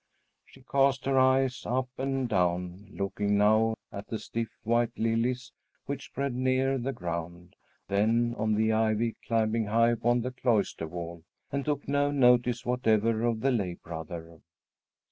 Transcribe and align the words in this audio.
She 0.47 0.63
cast 0.63 1.05
her 1.05 1.19
eyes 1.19 1.61
up 1.63 1.87
and 1.99 2.27
down, 2.27 2.87
looking 2.89 3.37
now 3.37 3.75
at 3.91 4.07
the 4.07 4.17
stiff 4.17 4.47
white 4.63 4.97
lilies 4.97 5.51
which 5.85 6.05
spread 6.05 6.33
near 6.33 6.79
the 6.79 6.91
ground, 6.91 7.55
then 7.87 8.33
on 8.39 8.55
the 8.55 8.73
ivy 8.73 9.15
climbing 9.27 9.65
high 9.65 9.91
upon 9.91 10.21
the 10.21 10.31
cloister 10.31 10.87
wall, 10.87 11.21
and 11.51 11.63
took 11.63 11.87
no 11.87 12.09
notice 12.09 12.65
whatever 12.65 13.21
of 13.25 13.41
the 13.41 13.51
lay 13.51 13.75
brother. 13.75 14.39